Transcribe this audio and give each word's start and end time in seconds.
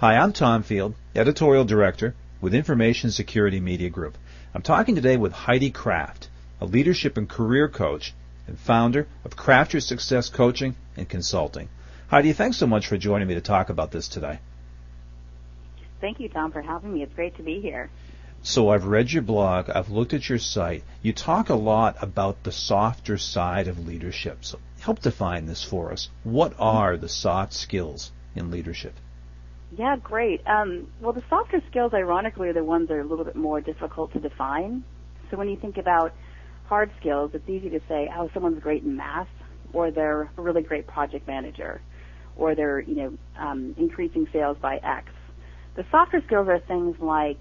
Hi, 0.00 0.16
I'm 0.16 0.32
Tom 0.32 0.62
Field, 0.62 0.94
Editorial 1.16 1.64
Director 1.64 2.14
with 2.40 2.54
Information 2.54 3.10
Security 3.10 3.58
Media 3.58 3.90
Group. 3.90 4.16
I'm 4.54 4.62
talking 4.62 4.94
today 4.94 5.16
with 5.16 5.32
Heidi 5.32 5.72
Kraft, 5.72 6.28
a 6.60 6.66
leadership 6.66 7.16
and 7.16 7.28
career 7.28 7.68
coach 7.68 8.14
and 8.46 8.56
founder 8.56 9.08
of 9.24 9.34
Craft 9.34 9.72
Your 9.72 9.80
Success 9.80 10.28
Coaching 10.28 10.76
and 10.96 11.08
Consulting. 11.08 11.68
Heidi, 12.06 12.32
thanks 12.32 12.58
so 12.58 12.68
much 12.68 12.86
for 12.86 12.96
joining 12.96 13.26
me 13.26 13.34
to 13.34 13.40
talk 13.40 13.70
about 13.70 13.90
this 13.90 14.06
today. 14.06 14.38
Thank 16.00 16.20
you, 16.20 16.28
Tom, 16.28 16.52
for 16.52 16.62
having 16.62 16.94
me. 16.94 17.02
It's 17.02 17.14
great 17.14 17.36
to 17.38 17.42
be 17.42 17.60
here. 17.60 17.90
So 18.40 18.68
I've 18.68 18.84
read 18.84 19.10
your 19.10 19.24
blog, 19.24 19.68
I've 19.68 19.90
looked 19.90 20.14
at 20.14 20.28
your 20.28 20.38
site. 20.38 20.84
You 21.02 21.12
talk 21.12 21.48
a 21.48 21.56
lot 21.56 21.96
about 22.00 22.44
the 22.44 22.52
softer 22.52 23.18
side 23.18 23.66
of 23.66 23.84
leadership. 23.84 24.44
So 24.44 24.60
help 24.78 25.00
define 25.00 25.46
this 25.46 25.64
for 25.64 25.90
us. 25.90 26.08
What 26.22 26.54
are 26.60 26.96
the 26.96 27.08
soft 27.08 27.52
skills 27.52 28.12
in 28.36 28.52
leadership? 28.52 28.94
Yeah, 29.76 29.96
great. 30.02 30.40
Um, 30.46 30.88
well, 31.00 31.12
the 31.12 31.22
softer 31.28 31.60
skills, 31.70 31.92
ironically, 31.94 32.48
are 32.48 32.52
the 32.52 32.64
ones 32.64 32.88
that 32.88 32.94
are 32.94 33.00
a 33.00 33.06
little 33.06 33.24
bit 33.24 33.36
more 33.36 33.60
difficult 33.60 34.12
to 34.14 34.20
define. 34.20 34.82
So 35.30 35.36
when 35.36 35.48
you 35.48 35.56
think 35.56 35.76
about 35.76 36.14
hard 36.66 36.90
skills, 37.00 37.32
it's 37.34 37.48
easy 37.48 37.68
to 37.70 37.80
say, 37.88 38.10
oh, 38.16 38.30
someone's 38.32 38.62
great 38.62 38.82
in 38.82 38.96
math, 38.96 39.28
or 39.72 39.90
they're 39.90 40.30
a 40.36 40.42
really 40.42 40.62
great 40.62 40.86
project 40.86 41.26
manager, 41.26 41.82
or 42.36 42.54
they're, 42.54 42.80
you 42.80 42.94
know, 42.94 43.18
um, 43.38 43.74
increasing 43.78 44.26
sales 44.32 44.56
by 44.60 44.76
X. 44.76 45.08
The 45.76 45.84
softer 45.90 46.22
skills 46.26 46.48
are 46.48 46.60
things 46.60 46.96
like 47.00 47.38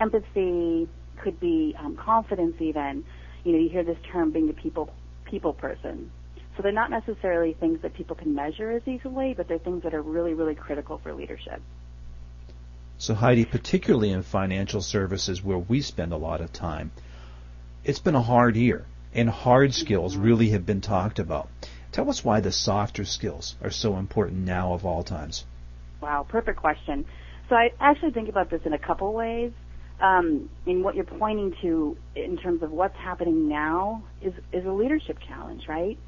empathy, 0.00 0.88
could 1.22 1.38
be 1.40 1.74
um, 1.78 1.96
confidence 1.96 2.54
even. 2.60 3.04
You 3.44 3.52
know, 3.52 3.58
you 3.58 3.68
hear 3.68 3.84
this 3.84 3.98
term 4.12 4.30
being 4.32 4.48
a 4.48 4.52
people 4.52 4.90
people 5.24 5.52
person. 5.52 6.10
So 6.56 6.62
they're 6.62 6.72
not 6.72 6.90
necessarily 6.90 7.54
things 7.54 7.80
that 7.82 7.94
people 7.94 8.16
can 8.16 8.34
measure 8.34 8.70
as 8.70 8.86
easily, 8.86 9.34
but 9.34 9.48
they're 9.48 9.58
things 9.58 9.82
that 9.82 9.94
are 9.94 10.02
really, 10.02 10.34
really 10.34 10.54
critical 10.54 10.98
for 10.98 11.12
leadership. 11.12 11.60
So 12.96 13.14
Heidi, 13.14 13.44
particularly 13.44 14.10
in 14.10 14.22
financial 14.22 14.80
services 14.80 15.42
where 15.42 15.58
we 15.58 15.80
spend 15.80 16.12
a 16.12 16.16
lot 16.16 16.40
of 16.40 16.52
time, 16.52 16.92
it's 17.82 17.98
been 17.98 18.14
a 18.14 18.22
hard 18.22 18.56
year 18.56 18.86
and 19.12 19.28
hard 19.28 19.74
skills 19.74 20.14
mm-hmm. 20.14 20.24
really 20.24 20.50
have 20.50 20.64
been 20.64 20.80
talked 20.80 21.18
about. 21.18 21.48
Tell 21.92 22.08
us 22.08 22.24
why 22.24 22.40
the 22.40 22.52
softer 22.52 23.04
skills 23.04 23.56
are 23.62 23.70
so 23.70 23.96
important 23.96 24.44
now 24.44 24.74
of 24.74 24.84
all 24.86 25.02
times. 25.02 25.44
Wow, 26.00 26.26
perfect 26.28 26.58
question. 26.58 27.04
So 27.48 27.56
I 27.56 27.72
actually 27.80 28.12
think 28.12 28.28
about 28.28 28.50
this 28.50 28.62
in 28.64 28.72
a 28.72 28.78
couple 28.78 29.12
ways 29.12 29.52
um, 30.00 30.50
in 30.66 30.82
what 30.82 30.94
you're 30.94 31.04
pointing 31.04 31.54
to 31.62 31.96
in 32.16 32.36
terms 32.36 32.62
of 32.62 32.70
what's 32.70 32.96
happening 32.96 33.48
now 33.48 34.02
is 34.22 34.32
is 34.52 34.64
a 34.64 34.70
leadership 34.70 35.18
challenge, 35.26 35.68
right? 35.68 35.98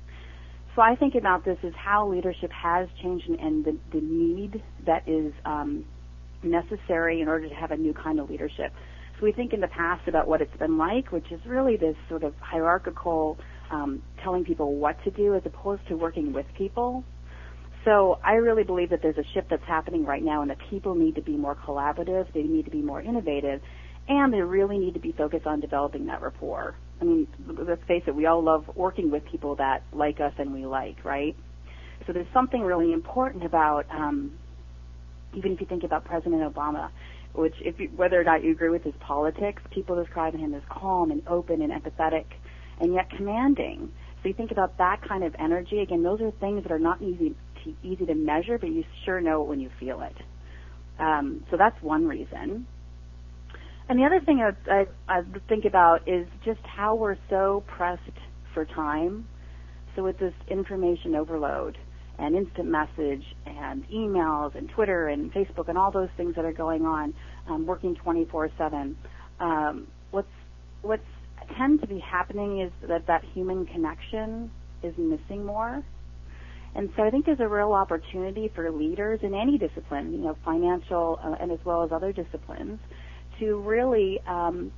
So 0.76 0.82
I 0.82 0.94
think 0.94 1.14
about 1.14 1.44
this 1.44 1.58
as 1.64 1.72
how 1.74 2.06
leadership 2.06 2.52
has 2.52 2.88
changed 3.02 3.28
and 3.28 3.64
the, 3.64 3.76
the 3.92 4.00
need 4.00 4.62
that 4.84 5.08
is 5.08 5.32
um, 5.44 5.86
necessary 6.42 7.22
in 7.22 7.28
order 7.28 7.48
to 7.48 7.54
have 7.54 7.70
a 7.70 7.76
new 7.76 7.94
kind 7.94 8.20
of 8.20 8.28
leadership. 8.30 8.72
So 9.18 9.24
we 9.24 9.32
think 9.32 9.54
in 9.54 9.60
the 9.60 9.68
past 9.68 10.06
about 10.06 10.28
what 10.28 10.42
it's 10.42 10.56
been 10.58 10.76
like, 10.76 11.10
which 11.10 11.32
is 11.32 11.40
really 11.46 11.76
this 11.78 11.96
sort 12.10 12.22
of 12.22 12.34
hierarchical 12.40 13.38
um, 13.70 14.02
telling 14.22 14.44
people 14.44 14.76
what 14.76 15.02
to 15.04 15.10
do 15.10 15.34
as 15.34 15.42
opposed 15.46 15.88
to 15.88 15.96
working 15.96 16.32
with 16.34 16.46
people 16.56 17.02
so 17.86 18.18
I 18.24 18.32
really 18.32 18.64
believe 18.64 18.90
that 18.90 19.00
there's 19.00 19.16
a 19.16 19.24
shift 19.32 19.48
that's 19.48 19.64
happening 19.64 20.04
right 20.04 20.22
now 20.22 20.42
and 20.42 20.50
that 20.50 20.58
people 20.68 20.96
need 20.96 21.14
to 21.14 21.22
be 21.22 21.36
more 21.36 21.54
collaborative, 21.54 22.26
they 22.34 22.42
need 22.42 22.64
to 22.64 22.70
be 22.70 22.82
more 22.82 23.00
innovative, 23.00 23.62
and 24.08 24.32
they 24.32 24.40
really 24.40 24.76
need 24.76 24.94
to 24.94 25.00
be 25.00 25.12
focused 25.12 25.46
on 25.46 25.60
developing 25.60 26.06
that 26.06 26.20
rapport. 26.20 26.74
I 27.00 27.04
mean, 27.04 27.26
let's 27.46 27.82
face 27.86 28.02
it, 28.06 28.14
we 28.14 28.26
all 28.26 28.42
love 28.42 28.64
working 28.74 29.10
with 29.10 29.24
people 29.26 29.56
that 29.56 29.82
like 29.92 30.20
us 30.20 30.32
and 30.38 30.52
we 30.52 30.66
like, 30.66 31.04
right? 31.04 31.36
So 32.06 32.12
there's 32.12 32.32
something 32.32 32.62
really 32.62 32.92
important 32.92 33.44
about, 33.44 33.86
um, 33.90 34.32
even 35.34 35.52
if 35.52 35.60
you 35.60 35.66
think 35.66 35.84
about 35.84 36.04
President 36.04 36.42
Obama, 36.42 36.90
which 37.34 37.54
if 37.60 37.78
you, 37.78 37.90
whether 37.96 38.18
or 38.18 38.24
not 38.24 38.42
you 38.42 38.52
agree 38.52 38.70
with 38.70 38.82
his 38.82 38.94
politics, 39.00 39.62
people 39.70 40.02
describe 40.02 40.34
him 40.34 40.54
as 40.54 40.62
calm 40.70 41.10
and 41.10 41.26
open 41.28 41.60
and 41.60 41.72
empathetic, 41.72 42.24
and 42.80 42.94
yet 42.94 43.10
commanding. 43.10 43.92
So 44.22 44.28
you 44.28 44.34
think 44.34 44.50
about 44.50 44.78
that 44.78 45.02
kind 45.06 45.22
of 45.22 45.34
energy. 45.38 45.80
Again, 45.80 46.02
those 46.02 46.20
are 46.20 46.30
things 46.30 46.62
that 46.62 46.72
are 46.72 46.78
not 46.78 47.02
easy 47.02 47.34
easy 47.82 48.06
to 48.06 48.14
measure, 48.14 48.58
but 48.58 48.70
you 48.70 48.84
sure 49.04 49.20
know 49.20 49.42
it 49.42 49.48
when 49.48 49.58
you 49.58 49.68
feel 49.80 50.00
it. 50.00 50.14
Um, 51.00 51.44
so 51.50 51.56
that's 51.56 51.80
one 51.82 52.06
reason. 52.06 52.66
And 53.88 53.98
the 53.98 54.04
other 54.04 54.20
thing 54.20 54.40
I, 54.40 54.70
I, 54.70 54.86
I 55.08 55.22
think 55.48 55.64
about 55.64 56.08
is 56.08 56.26
just 56.44 56.60
how 56.64 56.94
we're 56.94 57.18
so 57.30 57.62
pressed 57.66 58.02
for 58.52 58.64
time. 58.64 59.28
So 59.94 60.02
with 60.02 60.18
this 60.18 60.34
information 60.48 61.14
overload 61.14 61.78
and 62.18 62.34
instant 62.34 62.68
message 62.68 63.22
and 63.46 63.88
emails 63.90 64.54
and 64.56 64.68
Twitter 64.70 65.08
and 65.08 65.32
Facebook 65.32 65.68
and 65.68 65.78
all 65.78 65.90
those 65.90 66.08
things 66.16 66.34
that 66.34 66.44
are 66.44 66.52
going 66.52 66.84
on, 66.84 67.14
um, 67.48 67.66
working 67.66 67.94
24/7, 67.94 68.96
um, 69.40 69.86
what's 70.10 70.28
what's 70.82 71.04
tends 71.56 71.80
to 71.80 71.86
be 71.86 72.00
happening 72.00 72.60
is 72.60 72.72
that 72.88 73.06
that 73.06 73.24
human 73.32 73.66
connection 73.66 74.50
is 74.82 74.96
missing 74.98 75.44
more. 75.44 75.84
And 76.74 76.90
so 76.96 77.04
I 77.04 77.10
think 77.10 77.24
there's 77.24 77.40
a 77.40 77.48
real 77.48 77.72
opportunity 77.72 78.48
for 78.54 78.70
leaders 78.70 79.20
in 79.22 79.34
any 79.34 79.56
discipline, 79.56 80.12
you 80.12 80.18
know, 80.18 80.36
financial 80.44 81.18
uh, 81.22 81.36
and 81.40 81.50
as 81.50 81.58
well 81.64 81.82
as 81.84 81.92
other 81.92 82.12
disciplines, 82.12 82.78
to 83.38 83.56
really 83.60 84.20
um, 84.26 84.72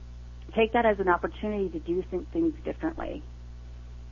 take 0.54 0.72
that 0.72 0.86
as 0.86 0.98
an 1.00 1.08
opportunity 1.08 1.68
to 1.70 1.78
do 1.78 2.02
things 2.32 2.54
differently. 2.64 3.22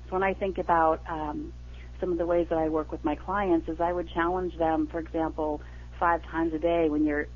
So 0.07 0.13
when 0.13 0.23
I 0.23 0.35
think 0.35 0.59
about 0.59 1.01
um, 1.09 1.53
some 2.01 2.13
of 2.13 2.19
the 2.19 2.27
ways 2.27 2.47
that 2.51 2.59
I 2.59 2.69
work 2.69 2.93
with 2.93 3.05
my 3.05 3.17
clients, 3.17 3.69
is 3.69 3.81
I 3.81 3.93
would 3.93 4.09
challenge 4.11 4.57
them, 4.57 4.87
for 4.87 4.99
example, 4.99 5.61
five 5.99 6.23
times 6.25 6.53
a 6.55 6.59
day 6.59 6.89
when 6.89 7.05
you're 7.05 7.27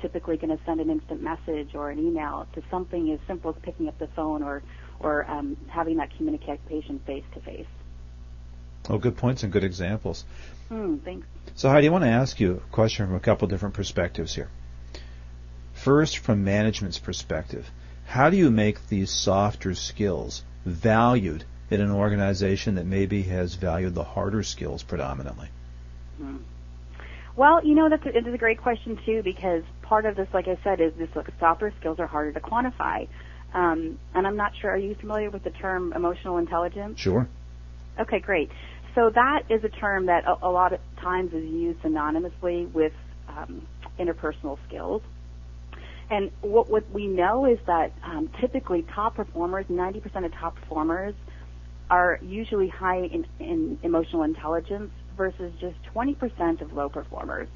typically 0.00 0.36
going 0.36 0.56
to 0.56 0.64
send 0.64 0.80
an 0.80 0.90
instant 0.90 1.22
message 1.22 1.74
or 1.74 1.90
an 1.90 1.98
email 1.98 2.46
to 2.54 2.62
something 2.70 3.10
as 3.12 3.20
simple 3.26 3.50
as 3.50 3.56
picking 3.62 3.88
up 3.88 3.98
the 3.98 4.08
phone 4.08 4.42
or 4.42 4.62
or 5.00 5.28
um, 5.28 5.56
having 5.68 5.96
that 5.96 6.16
communication 6.16 7.00
face 7.00 7.24
to 7.34 7.40
face. 7.40 7.66
Oh, 8.88 8.96
good 8.96 9.16
points 9.16 9.42
and 9.42 9.52
good 9.52 9.64
examples. 9.64 10.24
Mm, 10.70 11.02
thanks. 11.02 11.26
So, 11.56 11.68
Heidi, 11.68 11.88
I 11.88 11.90
want 11.90 12.04
to 12.04 12.10
ask 12.10 12.38
you 12.40 12.54
a 12.54 12.72
question 12.72 13.06
from 13.06 13.16
a 13.16 13.20
couple 13.20 13.48
different 13.48 13.74
perspectives 13.74 14.34
here. 14.34 14.48
First, 15.74 16.18
from 16.18 16.44
management's 16.44 16.98
perspective, 16.98 17.70
how 18.06 18.30
do 18.30 18.36
you 18.36 18.50
make 18.50 18.88
these 18.88 19.10
softer 19.10 19.74
skills 19.74 20.42
valued 20.64 21.44
in 21.70 21.80
an 21.80 21.90
organization 21.90 22.76
that 22.76 22.86
maybe 22.86 23.22
has 23.24 23.54
valued 23.54 23.94
the 23.94 24.04
harder 24.04 24.42
skills 24.42 24.82
predominantly? 24.82 25.48
Mm. 26.20 26.40
Well, 27.36 27.64
you 27.64 27.74
know, 27.74 27.88
that's 27.88 28.06
a, 28.06 28.16
a 28.16 28.38
great 28.38 28.62
question 28.62 28.98
too, 29.04 29.22
because 29.22 29.64
part 29.82 30.06
of 30.06 30.16
this, 30.16 30.28
like 30.32 30.46
I 30.46 30.56
said, 30.62 30.80
is 30.80 30.92
this 30.94 31.08
like, 31.14 31.26
softer 31.40 31.72
skills 31.80 31.98
are 31.98 32.06
harder 32.06 32.32
to 32.32 32.40
quantify. 32.40 33.08
Um, 33.52 33.98
and 34.14 34.26
I'm 34.26 34.36
not 34.36 34.52
sure. 34.56 34.70
Are 34.70 34.76
you 34.76 34.94
familiar 34.94 35.30
with 35.30 35.44
the 35.44 35.50
term 35.50 35.92
emotional 35.92 36.38
intelligence? 36.38 36.98
Sure. 36.98 37.28
Okay, 37.98 38.20
great. 38.20 38.50
So 38.94 39.10
that 39.10 39.42
is 39.48 39.64
a 39.64 39.68
term 39.68 40.06
that 40.06 40.24
a, 40.24 40.46
a 40.46 40.50
lot 40.50 40.72
of 40.72 40.80
times 41.00 41.32
is 41.32 41.44
used 41.44 41.82
synonymously 41.82 42.70
with 42.72 42.92
um, 43.28 43.66
interpersonal 43.98 44.58
skills. 44.68 45.02
And 46.10 46.30
what, 46.42 46.70
what 46.70 46.90
we 46.90 47.06
know 47.06 47.46
is 47.46 47.58
that 47.66 47.92
um, 48.04 48.28
typically 48.40 48.84
top 48.94 49.14
performers, 49.14 49.66
90% 49.66 50.24
of 50.24 50.32
top 50.34 50.56
performers, 50.56 51.14
are 51.90 52.18
usually 52.22 52.68
high 52.68 52.98
in, 52.98 53.26
in 53.38 53.78
emotional 53.82 54.22
intelligence 54.22 54.90
versus 55.16 55.52
just 55.60 55.76
20% 55.94 56.60
of 56.60 56.72
low 56.72 56.88
performers. 56.88 57.48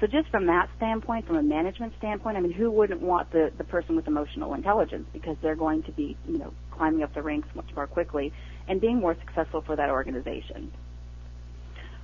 So 0.00 0.06
just 0.08 0.28
from 0.28 0.46
that 0.46 0.68
standpoint, 0.76 1.26
from 1.26 1.36
a 1.36 1.42
management 1.42 1.94
standpoint, 1.98 2.36
I 2.36 2.40
mean, 2.40 2.52
who 2.52 2.70
wouldn't 2.70 3.00
want 3.00 3.30
the, 3.30 3.52
the 3.56 3.64
person 3.64 3.94
with 3.96 4.08
emotional 4.08 4.54
intelligence 4.54 5.06
because 5.12 5.36
they're 5.40 5.54
going 5.54 5.84
to 5.84 5.92
be, 5.92 6.16
you 6.26 6.38
know, 6.38 6.52
climbing 6.72 7.02
up 7.02 7.14
the 7.14 7.22
ranks 7.22 7.48
much 7.54 7.68
more 7.76 7.86
quickly 7.86 8.32
and 8.68 8.80
being 8.80 8.98
more 9.00 9.16
successful 9.20 9.62
for 9.62 9.76
that 9.76 9.90
organization. 9.90 10.72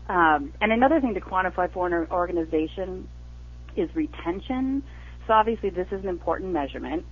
Um, 0.08 0.52
and 0.60 0.72
another 0.72 1.00
thing 1.00 1.14
to 1.14 1.20
quantify 1.20 1.72
for 1.72 1.86
an 1.86 2.06
organization 2.10 3.08
is 3.76 3.94
retention. 3.94 4.82
So 5.30 5.34
obviously 5.34 5.70
this 5.70 5.86
is 5.92 6.02
an 6.02 6.08
important 6.08 6.52
measurement, 6.52 7.04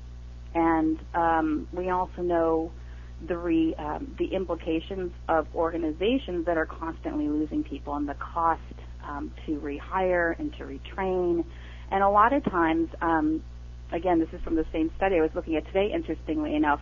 and 0.52 0.98
um, 1.14 1.68
we 1.72 1.90
also 1.90 2.20
know 2.20 2.72
the 3.28 3.36
re, 3.38 3.76
um, 3.78 4.16
the 4.18 4.34
implications 4.34 5.12
of 5.28 5.46
organizations 5.54 6.44
that 6.46 6.56
are 6.56 6.66
constantly 6.66 7.28
losing 7.28 7.62
people 7.62 7.94
and 7.94 8.08
the 8.08 8.14
cost 8.14 8.60
um, 9.08 9.32
to 9.46 9.60
rehire 9.60 10.36
and 10.36 10.52
to 10.54 10.64
retrain. 10.64 11.44
And 11.92 12.02
a 12.02 12.08
lot 12.08 12.32
of 12.32 12.42
times, 12.42 12.88
um, 13.00 13.40
again, 13.92 14.18
this 14.18 14.30
is 14.32 14.42
from 14.42 14.56
the 14.56 14.66
same 14.72 14.90
study 14.96 15.18
I 15.18 15.20
was 15.20 15.30
looking 15.36 15.54
at 15.54 15.64
today. 15.66 15.92
Interestingly 15.94 16.56
enough, 16.56 16.80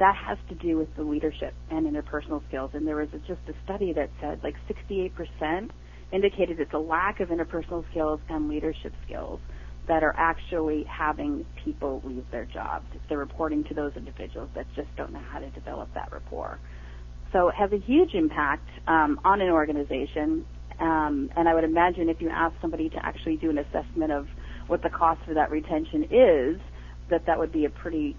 that 0.00 0.16
has 0.16 0.38
to 0.48 0.56
do 0.56 0.78
with 0.78 0.88
the 0.96 1.04
leadership 1.04 1.54
and 1.70 1.86
interpersonal 1.86 2.42
skills. 2.48 2.72
And 2.74 2.88
there 2.88 2.96
was 2.96 3.08
a, 3.12 3.18
just 3.18 3.42
a 3.46 3.54
study 3.62 3.92
that 3.92 4.10
said 4.20 4.40
like 4.42 4.56
68% 4.68 5.70
indicated 6.12 6.58
it's 6.58 6.74
a 6.74 6.78
lack 6.78 7.20
of 7.20 7.28
interpersonal 7.28 7.88
skills 7.92 8.18
and 8.28 8.48
leadership 8.48 8.92
skills 9.06 9.38
that 9.88 10.02
are 10.04 10.14
actually 10.16 10.84
having 10.84 11.44
people 11.64 12.02
leave 12.04 12.24
their 12.30 12.44
jobs. 12.44 12.86
They're 13.08 13.18
reporting 13.18 13.64
to 13.64 13.74
those 13.74 13.92
individuals 13.96 14.50
that 14.54 14.66
just 14.76 14.88
don't 14.96 15.12
know 15.12 15.22
how 15.30 15.40
to 15.40 15.50
develop 15.50 15.92
that 15.94 16.12
rapport. 16.12 16.60
So 17.32 17.48
it 17.48 17.54
has 17.56 17.72
a 17.72 17.78
huge 17.78 18.14
impact 18.14 18.68
um, 18.86 19.20
on 19.24 19.40
an 19.40 19.50
organization 19.50 20.46
Um, 20.80 21.30
and 21.36 21.48
I 21.48 21.54
would 21.54 21.64
imagine 21.64 22.08
if 22.08 22.20
you 22.20 22.30
ask 22.30 22.54
somebody 22.60 22.88
to 22.90 23.04
actually 23.04 23.36
do 23.36 23.50
an 23.50 23.58
assessment 23.58 24.12
of 24.12 24.28
what 24.68 24.82
the 24.82 24.90
cost 24.90 25.20
for 25.26 25.34
that 25.34 25.50
retention 25.50 26.04
is, 26.10 26.60
that 27.10 27.26
that 27.26 27.38
would 27.38 27.52
be 27.52 27.64
a 27.64 27.70
pretty 27.70 28.16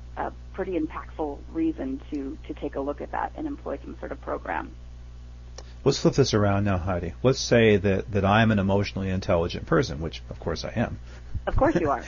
pretty 0.54 0.77
impactful 0.77 1.39
reason 1.54 2.01
to 2.12 2.38
to 2.48 2.54
take 2.60 2.75
a 2.75 2.80
look 2.81 3.01
at 3.01 3.12
that 3.12 3.31
and 3.38 3.48
employ 3.48 3.80
some 3.83 3.95
sort 4.00 4.12
of 4.12 4.19
program. 4.22 4.72
Let's 5.83 5.99
flip 5.99 6.15
this 6.15 6.33
around 6.33 6.65
now, 6.65 6.77
Heidi. 6.77 7.13
Let's 7.23 7.39
say 7.39 7.77
that, 7.77 8.11
that 8.11 8.25
I'm 8.25 8.51
an 8.51 8.59
emotionally 8.59 9.09
intelligent 9.09 9.65
person, 9.65 10.01
which 10.01 10.21
of 10.29 10.39
course 10.39 10.65
I 10.65 10.73
am. 10.75 10.99
Of 11.47 11.55
course 11.55 11.75
you 11.75 11.89
are. 11.89 12.03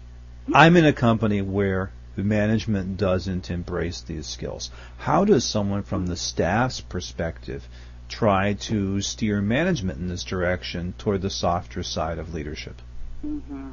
I'm 0.54 0.76
in 0.76 0.86
a 0.86 0.92
company 0.92 1.42
where 1.42 1.92
the 2.16 2.24
management 2.24 2.96
doesn't 2.96 3.50
embrace 3.50 4.00
these 4.00 4.26
skills. 4.26 4.70
How 4.98 5.24
does 5.24 5.44
someone 5.44 5.82
from 5.82 6.06
the 6.06 6.16
staff's 6.16 6.80
perspective 6.80 7.68
try 8.08 8.54
to 8.54 9.00
steer 9.00 9.40
management 9.40 9.98
in 9.98 10.08
this 10.08 10.24
direction 10.24 10.94
toward 10.98 11.22
the 11.22 11.30
softer 11.30 11.82
side 11.82 12.18
of 12.18 12.34
leadership? 12.34 12.82
Mm-hmm. 13.24 13.70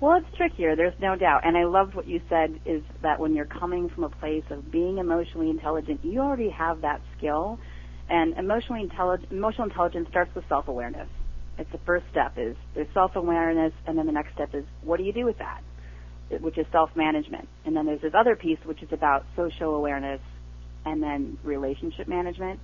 Well, 0.00 0.16
it's 0.16 0.36
trickier. 0.36 0.74
There's 0.74 0.98
no 1.00 1.16
doubt. 1.16 1.42
And 1.44 1.56
I 1.56 1.64
loved 1.64 1.94
what 1.94 2.06
you 2.08 2.20
said 2.28 2.60
is 2.64 2.82
that 3.02 3.20
when 3.20 3.34
you're 3.34 3.44
coming 3.44 3.88
from 3.88 4.04
a 4.04 4.08
place 4.08 4.44
of 4.50 4.70
being 4.70 4.98
emotionally 4.98 5.48
intelligent, 5.48 6.04
you 6.04 6.20
already 6.20 6.50
have 6.50 6.80
that 6.80 7.00
skill. 7.16 7.58
And 8.12 8.36
emotionally 8.36 8.82
intelligent, 8.82 9.32
emotional 9.32 9.66
intelligence 9.68 10.06
starts 10.10 10.34
with 10.34 10.44
self-awareness. 10.46 11.08
It's 11.56 11.72
the 11.72 11.78
first 11.78 12.04
step 12.10 12.34
is 12.36 12.56
there's 12.74 12.92
self-awareness, 12.92 13.72
and 13.86 13.96
then 13.96 14.04
the 14.04 14.12
next 14.12 14.34
step 14.34 14.54
is 14.54 14.64
what 14.82 14.98
do 14.98 15.02
you 15.02 15.14
do 15.14 15.24
with 15.24 15.38
that, 15.38 15.62
which 16.42 16.58
is 16.58 16.66
self-management. 16.72 17.48
And 17.64 17.74
then 17.74 17.86
there's 17.86 18.02
this 18.02 18.12
other 18.14 18.36
piece 18.36 18.58
which 18.66 18.82
is 18.82 18.92
about 18.92 19.24
social 19.34 19.74
awareness, 19.74 20.20
and 20.84 21.02
then 21.02 21.38
relationship 21.42 22.06
management. 22.06 22.60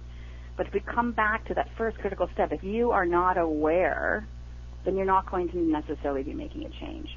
But 0.59 0.67
if 0.67 0.75
we 0.75 0.81
come 0.81 1.12
back 1.12 1.47
to 1.47 1.55
that 1.55 1.71
first 1.79 1.97
critical 1.97 2.29
step, 2.35 2.53
if 2.53 2.62
you 2.62 2.91
are 2.91 3.06
not 3.06 3.39
aware, 3.39 4.29
then 4.85 4.97
you're 4.97 5.06
not 5.06 5.31
going 5.31 5.49
to 5.49 5.56
necessarily 5.56 6.25
be 6.25 6.35
making 6.35 6.67
a 6.67 6.69
change. 6.69 7.17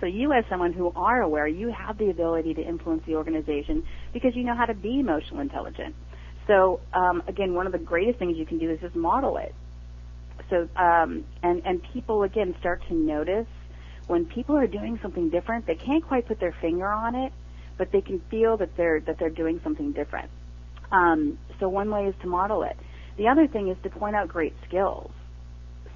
So 0.00 0.06
you 0.06 0.32
as 0.32 0.44
someone 0.48 0.72
who 0.72 0.92
are 0.96 1.20
aware, 1.20 1.46
you 1.46 1.68
have 1.68 1.98
the 1.98 2.08
ability 2.08 2.54
to 2.54 2.62
influence 2.62 3.02
the 3.06 3.16
organization 3.16 3.84
because 4.14 4.34
you 4.34 4.44
know 4.44 4.56
how 4.56 4.64
to 4.66 4.74
be 4.74 5.00
emotional 5.00 5.40
intelligent. 5.40 5.94
So 6.46 6.80
um, 6.92 7.22
again, 7.26 7.54
one 7.54 7.66
of 7.66 7.72
the 7.72 7.78
greatest 7.78 8.18
things 8.18 8.36
you 8.36 8.46
can 8.46 8.58
do 8.58 8.70
is 8.70 8.80
just 8.80 8.94
model 8.94 9.36
it. 9.38 9.54
So 10.50 10.68
um, 10.76 11.24
and 11.42 11.62
and 11.64 11.82
people 11.92 12.22
again 12.22 12.54
start 12.60 12.82
to 12.88 12.94
notice 12.94 13.46
when 14.06 14.26
people 14.26 14.56
are 14.56 14.66
doing 14.66 14.98
something 15.00 15.30
different. 15.30 15.66
They 15.66 15.76
can't 15.76 16.06
quite 16.06 16.26
put 16.26 16.40
their 16.40 16.54
finger 16.60 16.88
on 16.88 17.14
it, 17.14 17.32
but 17.78 17.90
they 17.92 18.00
can 18.00 18.20
feel 18.30 18.56
that 18.58 18.76
they're 18.76 19.00
that 19.00 19.18
they're 19.18 19.30
doing 19.30 19.60
something 19.64 19.92
different. 19.92 20.30
Um, 20.92 21.38
so 21.58 21.68
one 21.68 21.90
way 21.90 22.06
is 22.06 22.14
to 22.22 22.28
model 22.28 22.62
it. 22.62 22.76
The 23.16 23.28
other 23.28 23.46
thing 23.46 23.68
is 23.68 23.76
to 23.84 23.90
point 23.90 24.16
out 24.16 24.28
great 24.28 24.54
skills. 24.68 25.10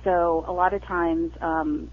So 0.05 0.45
a 0.47 0.53
lot 0.53 0.73
of 0.73 0.83
times 0.83 1.33
um, 1.41 1.91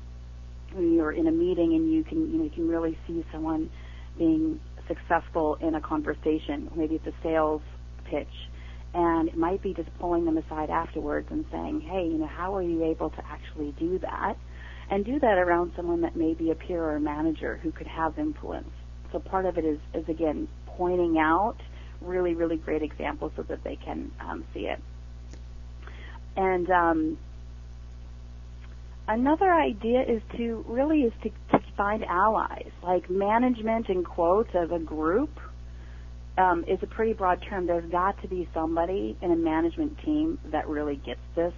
when 0.72 0.94
you're 0.94 1.12
in 1.12 1.28
a 1.28 1.32
meeting 1.32 1.74
and 1.74 1.92
you 1.92 2.04
can 2.04 2.32
you 2.32 2.38
know 2.38 2.44
you 2.46 2.50
can 2.52 2.68
really 2.70 2.98
see 3.08 3.26
someone 3.32 3.70
being 4.18 4.62
successful 4.88 5.58
in 5.62 5.76
a 5.76 5.82
conversation, 5.82 6.70
maybe 6.76 6.96
it's 6.96 7.08
a 7.08 7.14
sales 7.24 7.62
pitch, 8.06 8.50
and 8.94 9.28
it 9.28 9.38
might 9.38 9.62
be 9.62 9.74
just 9.74 9.90
pulling 10.00 10.26
them 10.26 10.38
aside 10.38 10.70
afterwards 10.70 11.28
and 11.30 11.46
saying, 11.52 11.82
hey, 11.82 12.06
you 12.06 12.18
know, 12.18 12.28
how 12.28 12.56
are 12.56 12.62
you 12.62 12.84
able 12.86 13.10
to 13.10 13.26
actually 13.28 13.74
do 13.78 14.00
that? 14.00 14.38
And 14.90 15.04
do 15.04 15.20
that 15.20 15.38
around 15.38 15.74
someone 15.76 16.02
that 16.02 16.16
may 16.16 16.34
be 16.34 16.52
a 16.52 16.56
peer 16.56 16.82
or 16.84 16.96
a 16.96 17.00
manager 17.00 17.58
who 17.58 17.72
could 17.72 17.88
have 17.88 18.20
influence. 18.20 18.70
So 19.12 19.20
part 19.20 19.46
of 19.46 19.58
it 19.58 19.66
is, 19.66 19.80
is 19.94 20.08
again, 20.08 20.48
pointing 20.68 21.18
out 21.18 21.58
really, 22.02 22.36
really 22.36 22.58
great 22.58 22.84
examples 22.84 23.32
so 23.36 23.44
that 23.44 23.64
they 23.64 23.76
can 23.78 24.12
um, 24.20 24.46
see 24.54 24.68
it. 24.68 24.80
And 26.38 26.70
um, 26.70 27.18
another 29.08 29.52
idea 29.54 30.04
is 30.04 30.22
to 30.38 30.64
really 30.68 31.04
is 31.04 31.14
to, 31.24 31.30
to 31.52 31.64
find 31.76 32.04
allies, 32.06 32.72
like 32.84 33.10
management 33.10 33.90
in 33.90 34.04
quotes 34.04 34.54
as 34.54 34.72
a 34.72 34.80
group 34.80 35.40
um, 36.38 36.66
is 36.68 36.80
a 36.82 36.88
pretty 36.88 37.14
broad 37.14 37.42
term. 37.42 37.66
There's 37.66 37.90
got 37.92 38.22
to 38.22 38.28
be 38.28 38.48
somebody 38.54 39.18
in 39.22 39.32
a 39.32 39.36
management 39.36 39.98
team 40.04 40.40
that 40.52 40.68
really 40.68 40.98
gets 40.98 41.22
this 41.36 41.54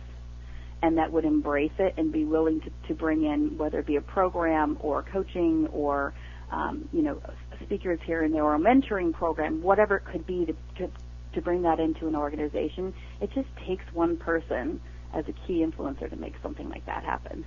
and 0.82 0.98
that 0.98 1.12
would 1.12 1.26
embrace 1.26 1.72
it 1.80 1.96
and 1.98 2.12
be 2.12 2.24
willing 2.24 2.62
to, 2.62 2.72
to 2.88 2.94
bring 2.94 3.24
in 3.24 3.58
whether 3.58 3.80
it 3.80 3.88
be 3.88 3.96
a 3.96 4.02
program 4.02 4.78
or 4.80 5.04
coaching 5.04 5.68
or 5.68 6.14
um, 6.52 6.88
you 6.94 7.02
know 7.02 7.20
speakers 7.64 8.00
here 8.06 8.24
and 8.24 8.34
there 8.34 8.44
or 8.44 8.56
a 8.56 8.60
mentoring 8.60 9.12
program, 9.12 9.62
whatever 9.62 9.98
it 9.98 10.06
could 10.06 10.26
be 10.26 10.46
to, 10.46 10.54
to 10.78 10.92
to 11.34 11.42
bring 11.42 11.62
that 11.64 11.80
into 11.80 12.08
an 12.08 12.16
organization. 12.16 12.94
It 13.22 13.32
just 13.34 13.50
takes 13.68 13.84
one 13.94 14.18
person 14.18 14.82
as 15.14 15.26
a 15.28 15.34
key 15.46 15.66
influencer 15.66 16.10
to 16.10 16.16
make 16.16 16.36
something 16.42 16.70
like 16.70 16.86
that 16.86 17.04
happen. 17.04 17.46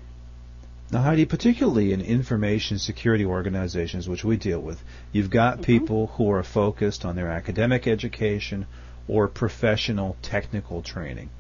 Now, 0.93 1.03
Heidi, 1.03 1.25
particularly 1.25 1.93
in 1.93 2.01
information 2.01 2.79
security 2.79 3.25
organizations, 3.25 4.09
which 4.09 4.25
we 4.25 4.37
deal 4.37 4.61
with, 4.61 4.83
you've 5.13 5.31
got 5.31 5.55
mm-hmm. 5.55 5.63
people 5.63 6.07
who 6.09 6.31
are 6.33 6.43
focused 6.43 7.05
on 7.05 7.15
their 7.15 7.29
academic 7.29 7.87
education 7.87 8.67
or 9.07 9.29
professional 9.29 10.17
technical 10.21 10.83
training. 10.83 11.31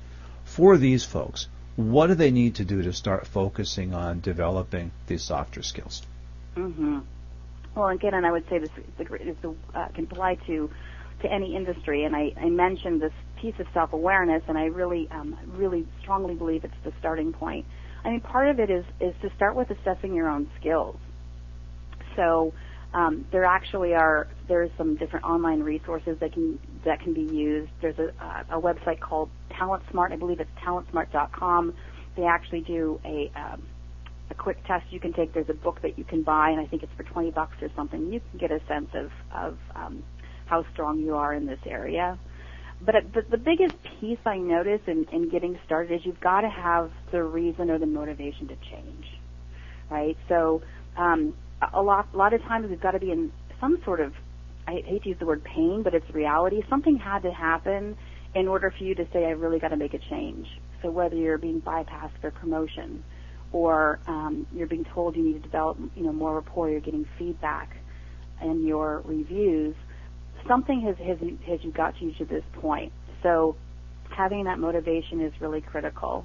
For 0.44 0.76
these 0.76 1.04
folks, 1.04 1.48
what 1.74 2.08
do 2.08 2.14
they 2.14 2.30
need 2.30 2.56
to 2.56 2.64
do 2.64 2.82
to 2.82 2.92
start 2.92 3.26
focusing 3.26 3.92
on 3.92 4.20
developing 4.20 4.92
these 5.06 5.24
softer 5.24 5.62
skills? 5.62 6.02
Mm-hmm. 6.56 7.00
Well, 7.74 7.88
again, 7.88 8.14
and 8.14 8.26
I 8.26 8.32
would 8.32 8.48
say 8.48 8.58
this 8.58 8.70
is 8.76 9.10
a, 9.10 9.14
is 9.14 9.36
a, 9.44 9.78
uh, 9.78 9.88
can 9.88 10.04
apply 10.04 10.36
to 10.46 10.70
to 11.22 11.30
any 11.30 11.54
industry. 11.54 12.04
And 12.04 12.16
I, 12.16 12.32
I 12.36 12.48
mentioned 12.48 13.02
this 13.02 13.12
piece 13.36 13.54
of 13.58 13.66
self-awareness, 13.74 14.42
and 14.48 14.56
I 14.56 14.66
really, 14.66 15.06
um, 15.10 15.36
really 15.46 15.86
strongly 16.00 16.34
believe 16.34 16.64
it's 16.64 16.74
the 16.82 16.92
starting 16.98 17.32
point. 17.32 17.66
I 18.04 18.10
mean, 18.10 18.20
part 18.20 18.48
of 18.48 18.60
it 18.60 18.70
is 18.70 18.84
is 19.00 19.14
to 19.22 19.30
start 19.36 19.54
with 19.54 19.70
assessing 19.70 20.14
your 20.14 20.28
own 20.28 20.50
skills. 20.58 20.96
So 22.16 22.52
um, 22.92 23.26
there 23.30 23.44
actually 23.44 23.94
are 23.94 24.26
there's 24.48 24.70
some 24.76 24.96
different 24.96 25.24
online 25.24 25.60
resources 25.60 26.18
that 26.20 26.32
can 26.32 26.58
that 26.84 27.00
can 27.00 27.14
be 27.14 27.22
used. 27.22 27.70
There's 27.80 27.98
a, 27.98 28.12
a 28.50 28.60
website 28.60 29.00
called 29.00 29.30
Talent 29.50 29.82
Smart. 29.90 30.12
I 30.12 30.16
believe 30.16 30.40
it's 30.40 30.50
talentsmart.com. 30.64 31.74
They 32.16 32.24
actually 32.24 32.62
do 32.62 33.00
a 33.04 33.30
um, 33.36 33.62
a 34.30 34.34
quick 34.34 34.64
test 34.66 34.86
you 34.90 35.00
can 35.00 35.12
take. 35.12 35.34
There's 35.34 35.48
a 35.48 35.54
book 35.54 35.82
that 35.82 35.98
you 35.98 36.04
can 36.04 36.22
buy, 36.22 36.50
and 36.50 36.60
I 36.60 36.66
think 36.66 36.82
it's 36.82 36.92
for 36.96 37.02
20 37.02 37.30
bucks 37.32 37.56
or 37.62 37.68
something. 37.76 38.12
You 38.12 38.20
can 38.30 38.38
get 38.38 38.50
a 38.50 38.60
sense 38.66 38.88
of 38.94 39.10
of 39.34 39.58
um, 39.74 40.02
how 40.46 40.64
strong 40.72 40.98
you 40.98 41.16
are 41.16 41.34
in 41.34 41.46
this 41.46 41.60
area. 41.66 42.18
But 42.80 42.94
the, 43.12 43.22
the 43.30 43.36
biggest 43.36 43.74
piece 44.00 44.18
I 44.24 44.38
notice 44.38 44.80
in, 44.86 45.06
in 45.12 45.28
getting 45.28 45.58
started 45.66 45.94
is 45.94 46.06
you've 46.06 46.20
got 46.20 46.42
to 46.42 46.48
have 46.48 46.90
the 47.12 47.22
reason 47.22 47.70
or 47.70 47.78
the 47.78 47.86
motivation 47.86 48.48
to 48.48 48.56
change, 48.70 49.06
right? 49.90 50.16
So 50.28 50.62
um, 50.96 51.34
a 51.74 51.82
lot 51.82 52.08
a 52.14 52.16
lot 52.16 52.32
of 52.32 52.40
times 52.42 52.68
we've 52.70 52.80
got 52.80 52.92
to 52.92 52.98
be 52.98 53.10
in 53.10 53.32
some 53.60 53.78
sort 53.84 54.00
of 54.00 54.14
I 54.66 54.82
hate 54.86 55.02
to 55.02 55.08
use 55.10 55.18
the 55.18 55.26
word 55.26 55.44
pain, 55.44 55.82
but 55.82 55.94
it's 55.94 56.08
reality. 56.14 56.62
Something 56.68 56.96
had 56.96 57.22
to 57.22 57.32
happen 57.32 57.96
in 58.34 58.46
order 58.46 58.72
for 58.76 58.84
you 58.84 58.94
to 58.94 59.06
say, 59.12 59.24
I 59.24 59.30
really 59.30 59.58
got 59.58 59.68
to 59.68 59.76
make 59.76 59.94
a 59.94 59.98
change. 59.98 60.46
So 60.82 60.90
whether 60.90 61.16
you're 61.16 61.38
being 61.38 61.60
bypassed 61.60 62.20
for 62.20 62.30
promotion, 62.30 63.02
or 63.52 63.98
um, 64.06 64.46
you're 64.54 64.68
being 64.68 64.84
told 64.84 65.16
you 65.16 65.24
need 65.24 65.32
to 65.34 65.40
develop, 65.40 65.78
you 65.96 66.04
know, 66.04 66.12
more 66.12 66.36
rapport, 66.36 66.70
you're 66.70 66.80
getting 66.80 67.04
feedback 67.18 67.76
in 68.42 68.64
your 68.64 69.02
reviews, 69.04 69.74
something 70.46 70.80
has 70.82 70.96
has 70.98 71.18
has 71.46 71.64
you 71.64 71.72
got 71.72 72.00
you 72.00 72.12
to 72.14 72.24
this 72.24 72.44
point. 72.54 72.92
So 73.22 73.56
having 74.10 74.44
that 74.44 74.58
motivation 74.58 75.20
is 75.20 75.32
really 75.40 75.60
critical. 75.60 76.24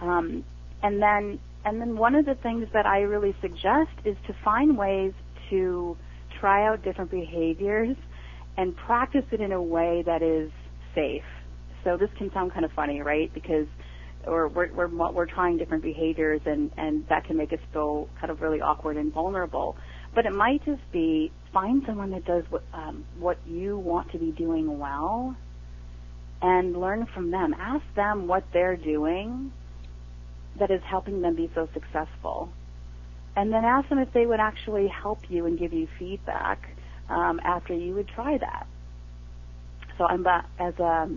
Um, 0.00 0.44
and 0.82 1.00
then 1.00 1.38
and 1.64 1.80
then 1.80 1.96
one 1.96 2.14
of 2.14 2.26
the 2.26 2.34
things 2.34 2.68
that 2.72 2.86
I 2.86 3.00
really 3.00 3.34
suggest 3.40 3.90
is 4.04 4.16
to 4.26 4.34
find 4.44 4.76
ways 4.76 5.12
to 5.50 5.96
try 6.40 6.66
out 6.66 6.82
different 6.82 7.10
behaviors 7.10 7.96
and 8.56 8.76
practice 8.76 9.24
it 9.30 9.40
in 9.40 9.52
a 9.52 9.62
way 9.62 10.02
that 10.06 10.22
is 10.22 10.50
safe. 10.94 11.24
So 11.82 11.96
this 11.96 12.10
can 12.18 12.32
sound 12.32 12.52
kind 12.52 12.64
of 12.64 12.72
funny, 12.72 13.00
right? 13.00 13.32
Because 13.32 13.66
or 14.26 14.48
we're, 14.48 14.72
we're, 14.72 15.12
we're 15.12 15.26
trying 15.26 15.58
different 15.58 15.82
behaviors 15.82 16.40
and, 16.46 16.70
and 16.76 17.06
that 17.08 17.24
can 17.24 17.36
make 17.36 17.52
us 17.52 17.58
feel 17.72 18.08
kind 18.18 18.30
of 18.30 18.40
really 18.40 18.60
awkward 18.60 18.96
and 18.96 19.12
vulnerable. 19.12 19.76
But 20.14 20.26
it 20.26 20.32
might 20.32 20.64
just 20.64 20.80
be 20.92 21.30
find 21.54 21.82
someone 21.86 22.10
that 22.10 22.26
does 22.26 22.44
what 22.50 22.64
um, 22.74 23.06
what 23.18 23.38
you 23.46 23.78
want 23.78 24.10
to 24.12 24.18
be 24.18 24.32
doing 24.32 24.78
well, 24.78 25.34
and 26.42 26.78
learn 26.78 27.06
from 27.14 27.30
them. 27.30 27.54
Ask 27.58 27.84
them 27.94 28.26
what 28.26 28.44
they're 28.52 28.76
doing 28.76 29.52
that 30.58 30.70
is 30.70 30.82
helping 30.84 31.22
them 31.22 31.36
be 31.36 31.50
so 31.54 31.68
successful, 31.72 32.50
and 33.36 33.52
then 33.52 33.64
ask 33.64 33.88
them 33.88 33.98
if 33.98 34.12
they 34.12 34.26
would 34.26 34.40
actually 34.40 34.88
help 34.88 35.20
you 35.30 35.46
and 35.46 35.58
give 35.58 35.72
you 35.72 35.88
feedback 35.98 36.76
um, 37.08 37.40
after 37.42 37.72
you 37.72 37.94
would 37.94 38.08
try 38.08 38.36
that. 38.36 38.66
So 39.96 40.04
I'm 40.04 40.26
as 40.58 40.78
a 40.80 41.08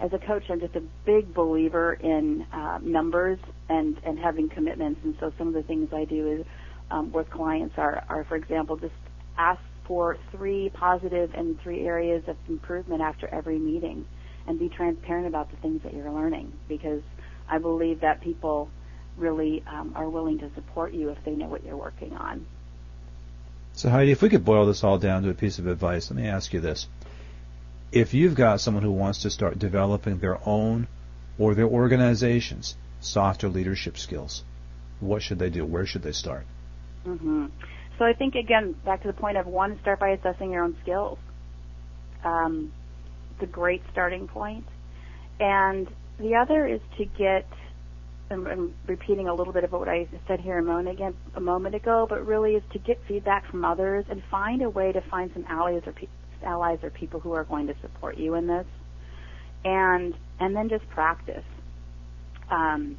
as 0.00 0.12
a 0.12 0.18
coach, 0.18 0.44
I'm 0.48 0.60
just 0.60 0.76
a 0.76 0.82
big 1.04 1.34
believer 1.34 1.92
in 1.92 2.46
uh, 2.52 2.78
numbers 2.82 3.38
and 3.68 3.96
and 4.04 4.18
having 4.18 4.48
commitments. 4.48 5.00
And 5.04 5.14
so 5.20 5.32
some 5.36 5.48
of 5.48 5.54
the 5.54 5.62
things 5.62 5.90
I 5.92 6.04
do 6.04 6.40
is 6.40 6.46
um, 6.90 7.12
with 7.12 7.28
clients 7.30 7.74
are, 7.76 8.04
are, 8.08 8.24
for 8.24 8.36
example, 8.36 8.76
just 8.76 8.94
ask 9.38 9.60
for 9.86 10.18
three 10.32 10.70
positive 10.74 11.32
and 11.34 11.58
three 11.62 11.86
areas 11.86 12.22
of 12.28 12.36
improvement 12.48 13.00
after 13.00 13.26
every 13.28 13.58
meeting 13.58 14.06
and 14.46 14.58
be 14.58 14.68
transparent 14.68 15.26
about 15.26 15.50
the 15.50 15.56
things 15.58 15.82
that 15.82 15.94
you're 15.94 16.10
learning 16.10 16.52
because 16.68 17.02
I 17.48 17.58
believe 17.58 18.00
that 18.00 18.20
people 18.20 18.68
really 19.16 19.62
um, 19.66 19.92
are 19.94 20.08
willing 20.08 20.38
to 20.38 20.50
support 20.54 20.92
you 20.92 21.10
if 21.10 21.18
they 21.24 21.32
know 21.32 21.46
what 21.46 21.64
you're 21.64 21.76
working 21.76 22.12
on. 22.14 22.46
So 23.72 23.88
Heidi, 23.88 24.10
if 24.10 24.22
we 24.22 24.28
could 24.28 24.44
boil 24.44 24.66
this 24.66 24.82
all 24.82 24.98
down 24.98 25.22
to 25.22 25.30
a 25.30 25.34
piece 25.34 25.58
of 25.58 25.66
advice, 25.66 26.10
let 26.10 26.20
me 26.20 26.26
ask 26.26 26.52
you 26.52 26.60
this. 26.60 26.88
If 27.92 28.12
you've 28.12 28.34
got 28.34 28.60
someone 28.60 28.82
who 28.82 28.90
wants 28.90 29.22
to 29.22 29.30
start 29.30 29.58
developing 29.58 30.18
their 30.18 30.38
own 30.46 30.88
or 31.38 31.54
their 31.54 31.66
organization's 31.66 32.76
softer 33.00 33.48
leadership 33.48 33.96
skills, 33.96 34.42
what 35.00 35.22
should 35.22 35.38
they 35.38 35.48
do? 35.48 35.64
Where 35.64 35.86
should 35.86 36.02
they 36.02 36.12
start? 36.12 36.44
Mm-hmm. 37.06 37.46
So 37.98 38.04
I 38.04 38.12
think 38.12 38.34
again, 38.34 38.74
back 38.84 39.02
to 39.02 39.08
the 39.08 39.14
point 39.14 39.36
of 39.36 39.46
one, 39.46 39.78
start 39.80 40.00
by 40.00 40.10
assessing 40.10 40.52
your 40.52 40.64
own 40.64 40.76
skills. 40.82 41.18
Um, 42.24 42.72
it's 43.34 43.42
a 43.42 43.52
great 43.52 43.82
starting 43.92 44.28
point. 44.28 44.64
And 45.40 45.88
the 46.18 46.34
other 46.34 46.66
is 46.66 46.80
to 46.98 47.04
get 47.04 47.46
I'm, 48.30 48.46
I'm 48.46 48.74
repeating 48.86 49.28
a 49.28 49.34
little 49.34 49.52
bit 49.52 49.64
of 49.64 49.72
what 49.72 49.88
I 49.88 50.06
said 50.26 50.40
here 50.40 50.58
a 50.58 50.62
moment, 50.62 50.88
again, 50.88 51.14
a 51.34 51.40
moment 51.40 51.74
ago, 51.74 52.06
but 52.08 52.26
really 52.26 52.52
is 52.52 52.62
to 52.72 52.78
get 52.78 52.98
feedback 53.08 53.50
from 53.50 53.64
others 53.64 54.04
and 54.10 54.22
find 54.30 54.62
a 54.62 54.68
way 54.68 54.92
to 54.92 55.00
find 55.10 55.30
some 55.32 55.44
allies 55.48 55.82
or 55.86 55.92
pe- 55.92 56.08
allies 56.44 56.78
or 56.82 56.90
people 56.90 57.20
who 57.20 57.32
are 57.32 57.44
going 57.44 57.66
to 57.66 57.74
support 57.80 58.18
you 58.18 58.34
in 58.34 58.46
this, 58.46 58.66
and 59.64 60.14
and 60.40 60.54
then 60.54 60.68
just 60.68 60.88
practice. 60.90 61.44
Um, 62.50 62.98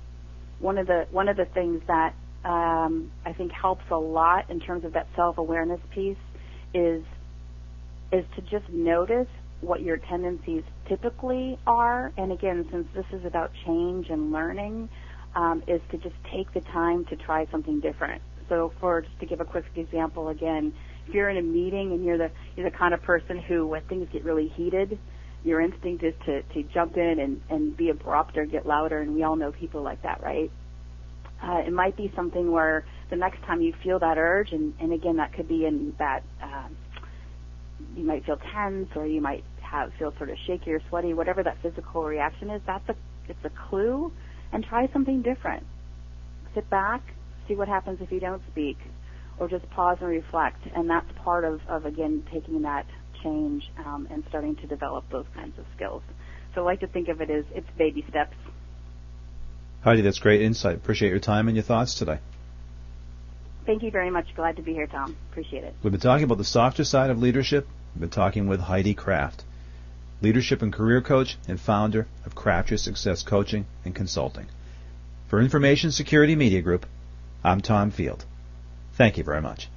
one 0.60 0.78
of 0.78 0.88
the 0.88 1.06
one 1.12 1.30
of 1.30 1.38
the 1.38 1.46
things 1.46 1.82
that 1.88 2.14
um, 2.46 3.12
I 3.26 3.34
think 3.34 3.52
helps 3.52 3.84
a 3.92 3.98
lot 3.98 4.50
in 4.50 4.60
terms 4.60 4.86
of 4.86 4.94
that 4.94 5.08
self 5.16 5.38
awareness 5.38 5.82
piece 5.94 6.18
is 6.74 7.04
is 8.12 8.26
to 8.36 8.42
just 8.42 8.70
notice 8.70 9.28
what 9.62 9.82
your 9.82 9.98
tendencies 9.98 10.64
typically 10.88 11.60
are. 11.68 12.12
And 12.18 12.32
again, 12.32 12.68
since 12.72 12.88
this 12.96 13.06
is 13.12 13.26
about 13.26 13.52
change 13.66 14.10
and 14.10 14.32
learning, 14.32 14.90
um, 15.36 15.64
is 15.68 15.82
to 15.92 15.98
just 15.98 16.16
take 16.34 16.52
the 16.54 16.62
time 16.72 17.06
to 17.06 17.16
try 17.16 17.46
something 17.52 17.80
different. 17.80 18.22
So, 18.48 18.74
for 18.80 19.02
just 19.02 19.20
to 19.20 19.26
give 19.26 19.42
a 19.42 19.46
quick 19.46 19.66
example, 19.76 20.30
again, 20.30 20.74
if 21.08 21.14
you're 21.14 21.30
in 21.30 21.38
a 21.38 21.42
meeting 21.42 21.92
and 21.92 22.04
you're 22.04 22.18
the 22.18 22.32
you're 22.56 22.70
the 22.70 22.76
kind 22.76 22.94
of 22.94 23.02
person 23.04 23.38
who, 23.38 23.68
when 23.68 23.84
things 23.84 24.08
get 24.12 24.24
really 24.24 24.48
heated, 24.48 24.98
your 25.44 25.62
instinct 25.62 26.04
is 26.04 26.14
to 26.26 26.42
to 26.42 26.64
jump 26.74 26.98
in 26.98 27.20
and 27.20 27.42
and 27.50 27.78
be 27.78 27.90
abrupt 27.90 28.38
or 28.38 28.46
get 28.46 28.66
louder, 28.66 29.00
and 29.00 29.14
we 29.14 29.24
all 29.24 29.36
know 29.36 29.52
people 29.52 29.84
like 29.84 30.02
that, 30.02 30.22
right? 30.24 30.52
Uh, 31.42 31.62
it 31.66 31.72
might 31.72 31.96
be 31.96 32.12
something 32.16 32.52
where 32.52 32.86
the 33.10 33.16
next 33.16 33.42
time 33.44 33.62
you 33.62 33.74
feel 33.84 34.00
that 34.00 34.18
urge, 34.18 34.52
and 34.52 34.74
and 34.80 34.92
again, 34.92 35.18
that 35.18 35.34
could 35.34 35.48
be 35.48 35.66
in 35.66 35.94
that 35.98 36.24
um, 36.42 36.76
you 37.96 38.04
might 38.04 38.26
feel 38.26 38.38
tense 38.54 38.90
or 38.96 39.06
you 39.06 39.22
might 39.22 39.44
have 39.62 39.92
feel 39.98 40.14
sort 40.18 40.30
of 40.30 40.38
shaky 40.46 40.72
or 40.72 40.82
sweaty, 40.90 41.14
whatever 41.14 41.44
that 41.44 41.58
physical 41.62 42.04
reaction 42.04 42.50
is. 42.50 42.62
That's 42.66 42.88
a 42.90 42.96
it's 43.30 43.46
a 43.46 43.52
clue 43.70 44.12
and 44.52 44.64
try 44.64 44.90
something 44.92 45.22
different. 45.22 45.66
Sit 46.56 46.70
back, 46.70 47.02
see 47.48 47.56
what 47.56 47.68
happens 47.68 48.00
if 48.02 48.12
you 48.12 48.20
don't 48.20 48.42
speak, 48.52 48.78
or 49.40 49.48
just 49.48 49.70
pause 49.70 49.98
and 50.02 50.10
reflect. 50.10 50.62
And 50.76 50.90
that's 50.90 51.08
part 51.24 51.46
of, 51.46 51.62
of 51.68 51.86
again, 51.86 52.24
taking 52.32 52.62
that 52.64 52.86
change 53.24 53.64
um, 53.86 54.08
and 54.10 54.24
starting 54.30 54.56
to 54.58 54.68
develop 54.68 55.06
those 55.12 55.26
kinds 55.36 55.58
of 55.60 55.66
skills. 55.76 56.02
So 56.56 56.62
I 56.62 56.66
like 56.66 56.80
to 56.82 56.88
think 56.88 57.10
of 57.10 57.22
it 57.22 57.30
as 57.30 57.46
it's 57.54 57.68
baby 57.78 58.04
steps. 58.10 58.36
Heidi, 59.82 60.02
that's 60.02 60.20
great 60.20 60.42
insight. 60.42 60.76
Appreciate 60.76 61.10
your 61.10 61.20
time 61.20 61.48
and 61.48 61.56
your 61.56 61.64
thoughts 61.64 61.96
today. 61.96 62.20
Thank 63.66 63.84
you 63.84 63.92
very 63.92 64.10
much. 64.10 64.28
Glad 64.36 64.56
to 64.58 64.62
be 64.62 64.74
here, 64.74 64.88
Tom. 64.88 65.16
Appreciate 65.32 65.64
it. 65.64 65.76
We've 65.84 65.92
been 65.92 66.02
talking 66.02 66.24
about 66.24 66.38
the 66.38 66.44
softer 66.44 66.84
side 66.84 67.10
of 67.10 67.20
leadership. 67.20 67.68
We've 67.94 68.02
been 68.02 68.10
talking 68.10 68.48
with 68.48 68.60
Heidi 68.62 68.94
Kraft 68.94 69.44
leadership 70.22 70.62
and 70.62 70.74
career 70.74 71.02
coach 71.02 71.38
and 71.48 71.60
founder 71.60 72.08
of 72.26 72.36
Craft 72.36 72.72
Your 72.72 72.78
Success 72.78 73.24
Coaching 73.24 73.66
and 73.86 73.96
Consulting. 73.96 74.48
For 75.28 75.40
Information 75.40 75.92
Security 75.92 76.36
Media 76.36 76.62
Group, 76.62 76.86
I'm 77.44 77.62
Tom 77.62 77.92
Field. 77.92 78.26
Thank 78.94 79.18
you 79.18 79.24
very 79.24 79.42
much. 79.42 79.70